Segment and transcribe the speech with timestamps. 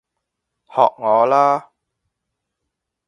[0.65, 1.73] 學我啦